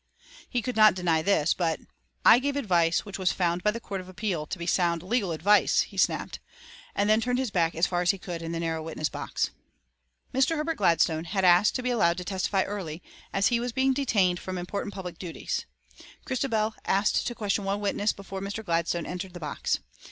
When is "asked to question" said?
16.85-17.63